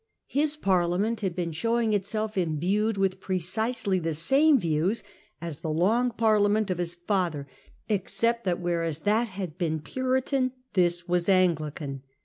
[0.25, 5.03] His Parliament had been showing itself imbued with precisely the same views
[5.39, 7.47] as the Long Parliament of his father,
[7.87, 12.01] except that, whereas that had been Puritan, this was Anglican.